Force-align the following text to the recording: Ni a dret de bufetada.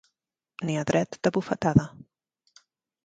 Ni 0.69 0.77
a 0.81 0.85
dret 0.91 1.19
de 1.27 1.33
bufetada. 1.37 1.85